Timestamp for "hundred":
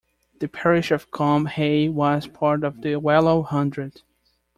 3.43-4.01